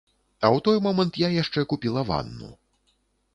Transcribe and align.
А 0.45 0.47
ў 0.55 0.57
той 0.67 0.77
момант 0.85 1.19
я 1.25 1.29
яшчэ 1.41 1.65
купіла 1.75 2.05
ванну. 2.09 2.51